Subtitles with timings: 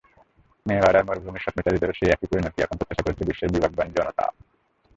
[0.65, 4.25] নেভাডার মরুভূমির স্বপ্নচারীদেরও সেই একই পরিণতি এখন প্রত্যাশা করছে বিশ্বের বিবেকবান জনতা।